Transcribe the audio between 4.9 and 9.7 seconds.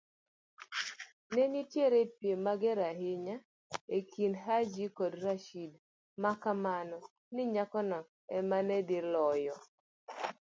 kod Rashid, makmana ni nyakono ema nedhi loyo.